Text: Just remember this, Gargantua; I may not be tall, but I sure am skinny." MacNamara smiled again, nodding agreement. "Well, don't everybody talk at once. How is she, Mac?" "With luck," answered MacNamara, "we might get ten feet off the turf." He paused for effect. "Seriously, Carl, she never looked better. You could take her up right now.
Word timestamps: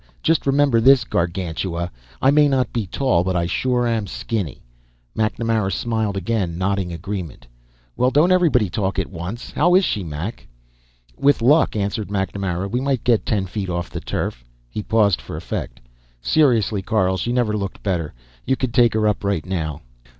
Just 0.23 0.47
remember 0.47 0.81
this, 0.81 1.03
Gargantua; 1.03 1.91
I 2.23 2.31
may 2.31 2.47
not 2.47 2.73
be 2.73 2.87
tall, 2.87 3.23
but 3.23 3.35
I 3.35 3.45
sure 3.45 3.85
am 3.85 4.07
skinny." 4.07 4.63
MacNamara 5.15 5.71
smiled 5.71 6.17
again, 6.17 6.57
nodding 6.57 6.91
agreement. 6.91 7.45
"Well, 7.95 8.09
don't 8.09 8.31
everybody 8.31 8.67
talk 8.67 8.97
at 8.97 9.11
once. 9.11 9.51
How 9.51 9.75
is 9.75 9.85
she, 9.85 10.03
Mac?" 10.03 10.47
"With 11.19 11.43
luck," 11.43 11.75
answered 11.75 12.09
MacNamara, 12.09 12.67
"we 12.71 12.81
might 12.81 13.03
get 13.03 13.27
ten 13.27 13.45
feet 13.45 13.69
off 13.69 13.91
the 13.91 14.01
turf." 14.01 14.43
He 14.71 14.81
paused 14.81 15.21
for 15.21 15.37
effect. 15.37 15.79
"Seriously, 16.19 16.81
Carl, 16.81 17.15
she 17.17 17.31
never 17.31 17.55
looked 17.55 17.83
better. 17.83 18.15
You 18.43 18.55
could 18.55 18.73
take 18.73 18.95
her 18.95 19.07
up 19.07 19.23
right 19.23 19.45
now. 19.45 19.81